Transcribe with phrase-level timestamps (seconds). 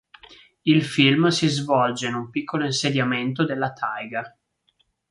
[0.63, 4.35] Il film si svolge in un piccolo insediamento della taiga.